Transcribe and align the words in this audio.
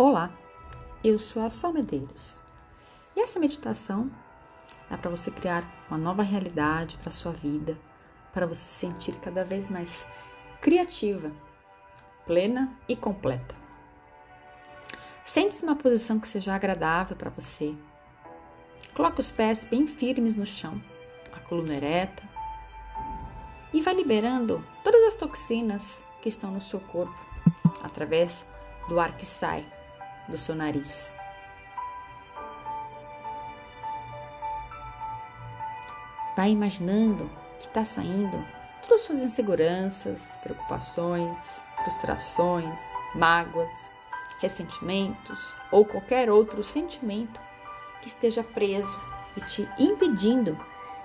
Olá, 0.00 0.30
eu 1.02 1.18
sou 1.18 1.42
a 1.42 1.50
Sol 1.50 1.72
Medeiros 1.72 2.40
e 3.16 3.20
essa 3.20 3.40
meditação 3.40 4.06
é 4.88 4.96
para 4.96 5.10
você 5.10 5.28
criar 5.28 5.64
uma 5.90 5.98
nova 5.98 6.22
realidade 6.22 6.96
para 6.98 7.10
sua 7.10 7.32
vida, 7.32 7.76
para 8.32 8.46
você 8.46 8.60
se 8.60 8.86
sentir 8.86 9.18
cada 9.18 9.42
vez 9.42 9.68
mais 9.68 10.06
criativa, 10.60 11.32
plena 12.24 12.72
e 12.88 12.94
completa. 12.94 13.56
Sente-se 15.24 15.64
numa 15.64 15.74
posição 15.74 16.20
que 16.20 16.28
seja 16.28 16.54
agradável 16.54 17.16
para 17.16 17.30
você. 17.30 17.74
Coloque 18.94 19.18
os 19.18 19.32
pés 19.32 19.64
bem 19.64 19.88
firmes 19.88 20.36
no 20.36 20.46
chão, 20.46 20.80
a 21.32 21.40
coluna 21.40 21.74
ereta 21.74 22.22
e 23.74 23.82
vai 23.82 23.94
liberando 23.94 24.64
todas 24.84 25.02
as 25.08 25.16
toxinas 25.16 26.04
que 26.22 26.28
estão 26.28 26.52
no 26.52 26.60
seu 26.60 26.78
corpo 26.78 27.18
através 27.82 28.46
do 28.88 29.00
ar 29.00 29.16
que 29.16 29.26
sai 29.26 29.66
do 30.28 30.36
seu 30.36 30.54
nariz. 30.54 31.12
Vai 36.36 36.50
imaginando 36.50 37.28
que 37.58 37.66
está 37.66 37.84
saindo 37.84 38.44
todas 38.82 39.00
as 39.00 39.06
suas 39.06 39.18
inseguranças, 39.18 40.38
preocupações, 40.42 41.62
frustrações, 41.82 42.80
mágoas, 43.14 43.90
ressentimentos 44.40 45.54
ou 45.70 45.84
qualquer 45.84 46.30
outro 46.30 46.62
sentimento 46.62 47.40
que 48.00 48.08
esteja 48.08 48.44
preso 48.44 48.98
e 49.36 49.40
te 49.42 49.68
impedindo 49.78 50.58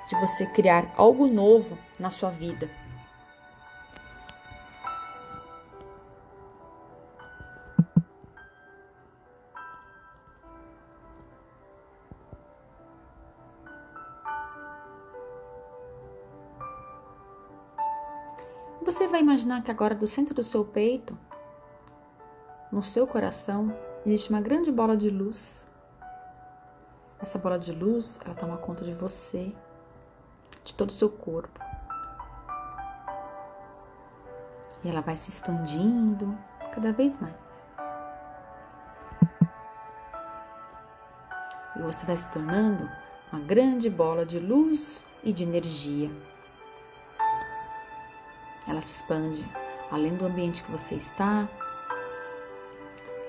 de 0.07 0.15
você 0.19 0.45
criar 0.45 0.91
algo 0.95 1.27
novo 1.27 1.77
na 1.97 2.11
sua 2.11 2.29
vida. 2.29 2.69
Você 18.93 19.07
vai 19.07 19.21
imaginar 19.21 19.63
que 19.63 19.71
agora 19.71 19.95
do 19.95 20.05
centro 20.05 20.35
do 20.35 20.43
seu 20.43 20.63
peito, 20.63 21.17
no 22.71 22.83
seu 22.83 23.07
coração, 23.07 23.75
existe 24.05 24.29
uma 24.29 24.39
grande 24.39 24.71
bola 24.71 24.95
de 24.95 25.09
luz. 25.09 25.67
Essa 27.19 27.39
bola 27.39 27.57
de 27.57 27.71
luz, 27.71 28.19
ela 28.23 28.35
toma 28.35 28.55
conta 28.55 28.85
de 28.85 28.93
você, 28.93 29.51
de 30.63 30.75
todo 30.75 30.91
o 30.91 30.93
seu 30.93 31.09
corpo. 31.09 31.59
E 34.83 34.89
ela 34.89 35.01
vai 35.01 35.17
se 35.17 35.27
expandindo 35.27 36.37
cada 36.71 36.93
vez 36.93 37.17
mais. 37.17 37.65
E 41.75 41.81
você 41.81 42.05
vai 42.05 42.15
se 42.15 42.29
tornando 42.29 42.87
uma 43.31 43.41
grande 43.41 43.89
bola 43.89 44.23
de 44.23 44.37
luz 44.37 45.01
e 45.23 45.33
de 45.33 45.41
energia. 45.41 46.11
Ela 48.67 48.81
se 48.81 49.01
expande 49.01 49.45
além 49.91 50.15
do 50.15 50.25
ambiente 50.25 50.63
que 50.63 50.71
você 50.71 50.95
está, 50.95 51.47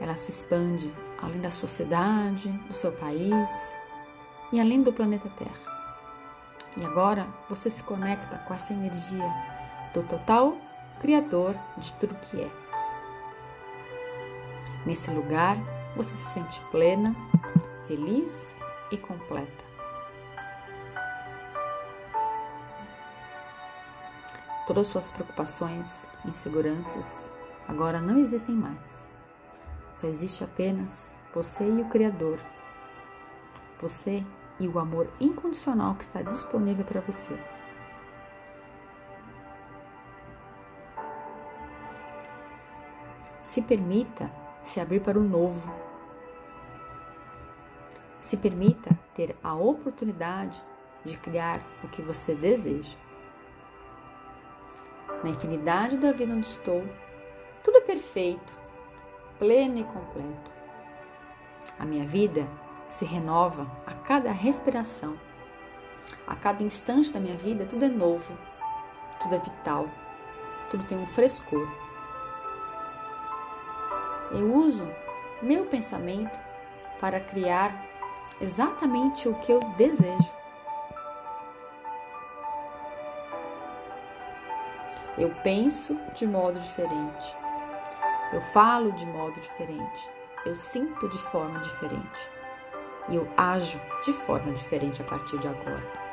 ela 0.01 0.17
se 0.17 0.31
expande 0.31 0.93
além 1.21 1.41
da 1.41 1.51
sua 1.51 1.69
cidade, 1.69 2.49
do 2.67 2.75
seu 2.75 2.93
país 2.93 3.77
e 4.53 4.61
além 4.61 4.83
do 4.83 4.93
planeta 4.93 5.29
Terra. 5.39 5.75
E 6.77 6.85
agora 6.85 7.27
você 7.49 7.71
se 7.71 7.83
conecta 7.83 8.39
com 8.39 8.55
essa 8.55 8.73
energia 8.73 9.33
do 9.93 10.03
total 10.03 10.57
Criador 11.01 11.55
de 11.79 11.93
tudo 11.95 12.15
que 12.15 12.41
é. 12.41 12.51
Nesse 14.87 15.11
lugar, 15.11 15.57
você 15.97 16.11
se 16.11 16.33
sente 16.33 16.61
plena, 16.71 17.15
feliz 17.87 18.57
e 18.91 18.97
completa. 18.97 19.74
Todas 24.67 24.87
suas 24.87 25.13
preocupações, 25.13 26.11
inseguranças 26.25 27.31
agora 27.69 28.01
não 28.01 28.19
existem 28.19 28.55
mais. 28.55 29.07
Só 29.93 30.07
existe 30.07 30.43
apenas 30.43 31.15
você 31.35 31.65
e 31.65 31.83
o 31.83 31.89
Criador. 31.91 32.41
Você 33.79 34.25
e 34.59 34.67
o 34.67 34.79
amor 34.79 35.11
incondicional 35.21 35.95
que 35.97 36.05
está 36.05 36.23
disponível 36.23 36.83
para 36.83 37.03
você. 37.03 37.39
Se 43.43 43.61
permita 43.61 44.33
se 44.63 44.81
abrir 44.81 45.01
para 45.01 45.19
o 45.19 45.23
novo. 45.23 45.71
Se 48.19 48.39
permita 48.39 48.99
ter 49.15 49.37
a 49.43 49.55
oportunidade 49.55 50.59
de 51.05 51.19
criar 51.19 51.61
o 51.83 51.89
que 51.89 52.01
você 52.01 52.35
deseja 52.35 53.04
na 55.25 55.31
infinidade 55.31 55.97
da 55.97 56.13
vida 56.13 56.35
onde 56.35 56.47
estou, 56.47 56.85
tudo 57.63 57.79
é 57.79 57.81
perfeito, 57.81 58.53
pleno 59.39 59.79
e 59.79 59.85
completo. 59.85 60.53
A 61.79 61.85
minha 61.87 62.07
vida 62.07 62.47
se 62.87 63.07
renova 63.07 63.67
a 63.87 63.95
cada 63.95 64.31
respiração. 64.31 65.19
A 66.27 66.37
cada 66.37 66.63
instante 66.63 67.11
da 67.11 67.19
minha 67.19 67.37
vida, 67.37 67.65
tudo 67.65 67.87
é 67.87 67.89
novo, 67.89 68.37
tudo 69.21 69.35
é 69.35 69.39
vital, 69.39 69.89
tudo 70.71 70.85
tem 70.85 70.99
um 70.99 71.07
frescor. 71.07 71.67
Eu 74.31 74.55
uso 74.55 74.87
meu 75.41 75.65
pensamento 75.65 76.39
para 77.01 77.19
criar 77.19 77.75
exatamente 78.41 79.27
o 79.27 79.35
que 79.37 79.51
eu 79.51 79.61
desejo. 79.79 80.44
Eu 85.17 85.31
penso 85.45 85.97
de 86.13 86.27
modo 86.27 86.59
diferente. 86.59 87.37
Eu 88.33 88.41
falo 88.41 88.91
de 88.93 89.07
modo 89.07 89.41
diferente. 89.41 90.11
Eu 90.45 90.57
sinto 90.57 91.09
de 91.09 91.19
forma 91.19 91.61
diferente. 91.61 92.29
E 93.09 93.15
eu 93.15 93.29
ajo 93.37 93.81
de 94.05 94.13
forma 94.13 94.53
diferente 94.53 95.01
a 95.01 95.05
partir 95.05 95.39
de 95.39 95.47
agora. 95.47 96.05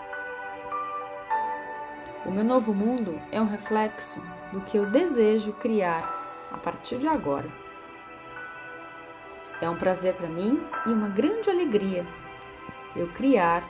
O 2.25 2.31
meu 2.31 2.43
novo 2.43 2.75
mundo 2.75 3.19
é 3.31 3.41
um 3.41 3.47
reflexo 3.47 4.21
do 4.53 4.61
que 4.61 4.77
eu 4.77 4.85
desejo 4.85 5.51
criar 5.53 6.07
a 6.51 6.57
partir 6.57 6.99
de 6.99 7.07
agora. 7.07 7.49
É 9.59 9.67
um 9.67 9.77
prazer 9.77 10.13
para 10.13 10.27
mim 10.27 10.63
e 10.85 10.89
uma 10.89 11.09
grande 11.09 11.49
alegria 11.49 12.05
eu 12.95 13.07
criar 13.07 13.63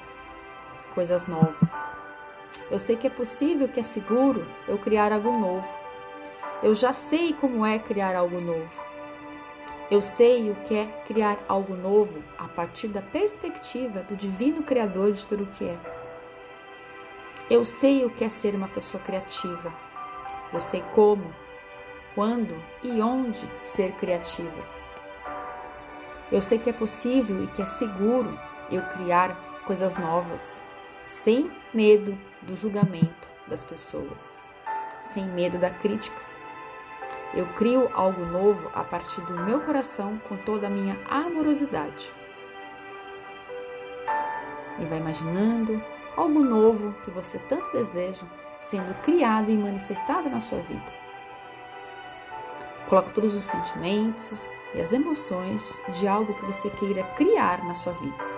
coisas 0.94 1.26
novas 1.28 2.01
eu 2.70 2.80
sei 2.80 2.96
que 2.96 3.08
é 3.08 3.10
possível, 3.10 3.68
que 3.68 3.80
é 3.80 3.84
seguro 3.84 4.48
eu 4.68 4.78
criar 4.78 5.12
algo 5.12 5.32
novo. 5.32 5.68
Eu 6.64 6.74
já 6.74 6.94
sei 6.94 7.34
como 7.34 7.66
é 7.66 7.78
criar 7.78 8.16
algo 8.16 8.40
novo. 8.40 8.86
Eu 9.90 10.02
sei 10.02 10.50
o 10.50 10.56
que 10.56 10.76
é 10.76 10.86
criar 11.06 11.38
algo 11.50 11.76
novo 11.76 12.24
a 12.38 12.48
partir 12.48 12.88
da 12.88 13.02
perspectiva 13.02 14.02
do 14.04 14.16
divino 14.16 14.64
Criador 14.64 15.12
de 15.12 15.28
tudo 15.28 15.44
o 15.44 15.48
que 15.48 15.66
é. 15.66 15.78
Eu 17.50 17.66
sei 17.66 18.06
o 18.06 18.10
que 18.10 18.24
é 18.24 18.30
ser 18.30 18.56
uma 18.56 18.70
pessoa 18.70 19.04
criativa. 19.04 19.74
Eu 20.54 20.62
sei 20.62 20.82
como, 20.96 21.34
quando 22.16 22.56
e 22.82 23.02
onde 23.02 23.46
ser 23.62 23.92
criativa. 23.94 24.64
Eu 26.32 26.42
sei 26.42 26.58
que 26.58 26.70
é 26.70 26.74
possível 26.74 27.44
e 27.44 27.48
que 27.48 27.62
é 27.62 27.66
seguro 27.66 28.40
eu 28.72 28.82
criar 28.84 29.36
coisas 29.66 29.98
novas 29.98 30.62
sem 31.04 31.52
medo 31.74 32.18
do 32.42 32.56
julgamento 32.56 33.28
das 33.48 33.64
pessoas, 33.64 34.42
sem 35.02 35.26
medo 35.26 35.58
da 35.58 35.70
crítica. 35.70 36.20
Eu 37.34 37.46
crio 37.54 37.90
algo 37.94 38.26
novo 38.26 38.70
a 38.74 38.84
partir 38.84 39.22
do 39.22 39.44
meu 39.44 39.62
coração 39.62 40.18
com 40.28 40.36
toda 40.38 40.68
a 40.68 40.70
minha 40.70 40.98
amorosidade. 41.10 42.12
E 44.80 44.86
vai 44.86 45.00
imaginando 45.00 45.82
algo 46.16 46.40
novo 46.40 46.94
que 47.04 47.12
você 47.12 47.38
tanto 47.40 47.72
deseja 47.72 48.26
sendo 48.60 48.94
criado 49.04 49.50
e 49.50 49.58
manifestado 49.58 50.30
na 50.30 50.40
sua 50.40 50.60
vida. 50.60 51.02
Coloque 52.88 53.14
todos 53.14 53.34
os 53.34 53.46
sentimentos 53.46 54.52
e 54.76 54.82
as 54.82 54.92
emoções 54.92 55.82
de 55.98 56.08
algo 56.08 56.34
que 56.34 56.46
você 56.46 56.70
queira 56.70 57.04
criar 57.16 57.64
na 57.64 57.74
sua 57.74 57.94
vida. 57.94 58.31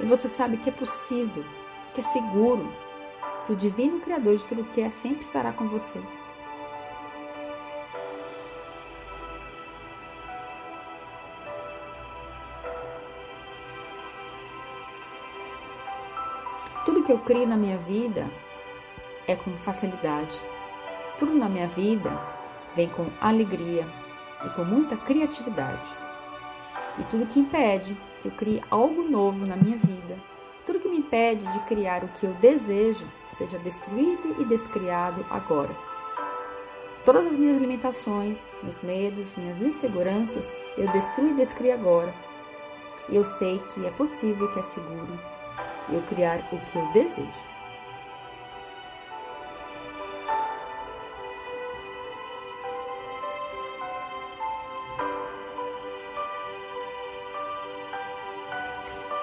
E 0.00 0.06
você 0.06 0.28
sabe 0.28 0.56
que 0.56 0.68
é 0.68 0.72
possível, 0.72 1.44
que 1.94 2.00
é 2.00 2.02
seguro, 2.02 2.72
que 3.46 3.52
o 3.52 3.56
Divino 3.56 4.00
Criador 4.00 4.36
de 4.36 4.46
tudo 4.46 4.64
que 4.64 4.80
é 4.80 4.90
sempre 4.90 5.20
estará 5.20 5.52
com 5.52 5.68
você. 5.68 6.00
Tudo 16.84 17.04
que 17.04 17.12
eu 17.12 17.18
crio 17.18 17.46
na 17.46 17.56
minha 17.56 17.78
vida 17.78 18.28
é 19.26 19.36
com 19.36 19.52
facilidade. 19.58 20.40
Tudo 21.18 21.34
na 21.34 21.48
minha 21.48 21.68
vida 21.68 22.10
vem 22.74 22.88
com 22.88 23.06
alegria 23.20 23.86
e 24.44 24.48
com 24.50 24.64
muita 24.64 24.96
criatividade. 24.96 25.88
E 26.98 27.02
tudo 27.04 27.26
que 27.26 27.40
impede 27.40 27.96
que 28.22 28.28
eu 28.28 28.32
crie 28.32 28.62
algo 28.70 29.02
novo 29.02 29.44
na 29.44 29.56
minha 29.56 29.76
vida, 29.76 30.16
tudo 30.64 30.78
que 30.78 30.88
me 30.88 30.98
impede 30.98 31.44
de 31.44 31.58
criar 31.66 32.04
o 32.04 32.08
que 32.08 32.24
eu 32.24 32.32
desejo, 32.34 33.04
seja 33.30 33.58
destruído 33.58 34.36
e 34.40 34.44
descriado 34.44 35.26
agora. 35.28 35.74
Todas 37.04 37.26
as 37.26 37.36
minhas 37.36 37.60
limitações, 37.60 38.56
meus 38.62 38.80
medos, 38.80 39.34
minhas 39.34 39.60
inseguranças, 39.60 40.54
eu 40.78 40.86
destruo 40.92 41.30
e 41.30 41.34
descrio 41.34 41.74
agora. 41.74 42.14
Eu 43.10 43.24
sei 43.24 43.60
que 43.74 43.84
é 43.84 43.90
possível 43.90 44.48
e 44.48 44.52
que 44.52 44.60
é 44.60 44.62
seguro 44.62 45.18
eu 45.92 46.00
criar 46.02 46.38
o 46.52 46.58
que 46.58 46.76
eu 46.76 46.92
desejo. 46.92 47.51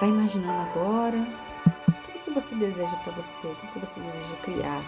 Vai 0.00 0.08
imaginando 0.08 0.62
agora 0.62 1.26
tudo 1.84 2.24
que 2.24 2.30
você 2.30 2.54
deseja 2.54 2.96
para 3.04 3.12
você, 3.12 3.42
tudo 3.42 3.70
que 3.70 3.78
você 3.80 4.00
deseja 4.00 4.36
criar. 4.42 4.82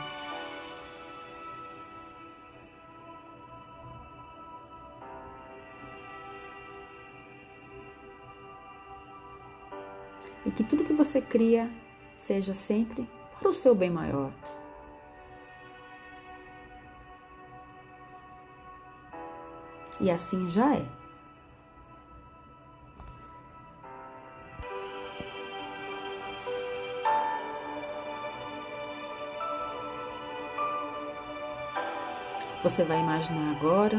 E 10.47 10.51
que 10.51 10.65
tudo 10.65 10.87
que 10.87 10.95
você 10.95 11.21
cria 11.21 11.71
seja 12.17 12.55
sempre 12.55 13.07
para 13.39 13.51
o 13.51 13.53
seu 13.53 13.75
bem 13.75 13.91
maior. 13.91 14.33
E 20.01 20.11
assim 20.11 20.49
já 20.49 20.75
é. 20.75 21.02
Você 32.63 32.85
vai 32.85 33.01
imaginar 33.01 33.57
agora 33.57 33.97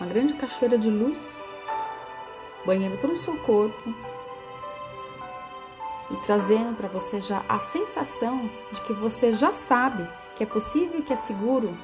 uma 0.00 0.08
grande 0.08 0.32
cachoeira 0.34 0.78
de 0.78 0.88
luz 0.88 1.44
banhando 2.64 2.98
todo 2.98 3.12
o 3.12 3.16
seu 3.16 3.36
corpo 3.42 3.94
e 6.10 6.16
trazendo 6.24 6.74
para 6.76 6.88
você 6.88 7.20
já 7.20 7.44
a 7.46 7.58
sensação 7.58 8.50
de 8.72 8.80
que 8.82 8.94
você 8.94 9.32
já 9.32 9.52
sabe 9.52 10.08
que 10.34 10.42
é 10.42 10.46
possível 10.46 11.00
e 11.00 11.02
que 11.02 11.12
é 11.12 11.16
seguro 11.16 11.76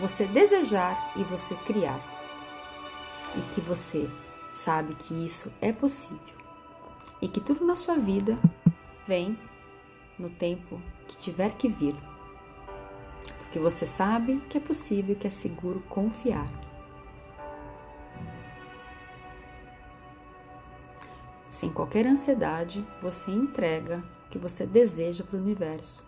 você 0.00 0.24
desejar 0.26 1.12
e 1.16 1.22
você 1.22 1.54
criar. 1.54 2.00
E 3.36 3.40
que 3.54 3.60
você 3.60 4.10
sabe 4.52 4.96
que 4.96 5.14
isso 5.24 5.52
é 5.60 5.72
possível. 5.72 6.18
E 7.22 7.28
que 7.28 7.40
tudo 7.40 7.64
na 7.64 7.76
sua 7.76 7.94
vida 7.94 8.36
vem 9.06 9.38
no 10.18 10.28
tempo 10.28 10.80
que 11.06 11.16
tiver 11.18 11.50
que 11.50 11.68
vir 11.68 11.94
porque 13.50 13.58
você 13.58 13.84
sabe 13.84 14.40
que 14.48 14.56
é 14.56 14.60
possível, 14.60 15.16
que 15.16 15.26
é 15.26 15.30
seguro 15.30 15.80
confiar. 15.88 16.46
Sem 21.50 21.68
qualquer 21.72 22.06
ansiedade, 22.06 22.86
você 23.02 23.32
entrega 23.32 24.04
o 24.26 24.30
que 24.30 24.38
você 24.38 24.64
deseja 24.64 25.24
para 25.24 25.36
o 25.36 25.42
universo, 25.42 26.06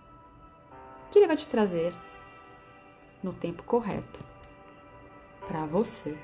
que 1.11 1.19
ele 1.19 1.27
vai 1.27 1.37
te 1.37 1.49
trazer 1.49 1.93
no 3.21 3.33
tempo 3.33 3.65
correto 3.65 4.21
para 5.49 5.67
você. 5.67 6.17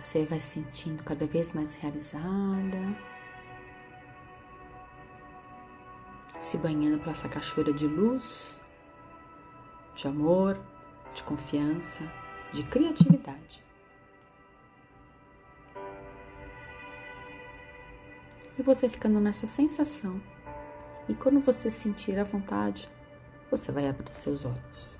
Você 0.00 0.24
vai 0.24 0.40
se 0.40 0.52
sentindo 0.52 1.04
cada 1.04 1.26
vez 1.26 1.52
mais 1.52 1.74
realizada, 1.74 2.96
se 6.40 6.56
banhando 6.56 6.98
por 6.98 7.10
essa 7.10 7.28
cachoeira 7.28 7.70
de 7.70 7.86
luz, 7.86 8.58
de 9.94 10.08
amor, 10.08 10.58
de 11.14 11.22
confiança, 11.22 12.00
de 12.50 12.62
criatividade. 12.62 13.62
E 18.58 18.62
você 18.62 18.88
ficando 18.88 19.20
nessa 19.20 19.46
sensação. 19.46 20.18
E 21.10 21.14
quando 21.14 21.40
você 21.40 21.70
sentir 21.70 22.18
a 22.18 22.24
vontade, 22.24 22.90
você 23.50 23.70
vai 23.70 23.86
abrir 23.86 24.14
seus 24.14 24.46
olhos. 24.46 24.99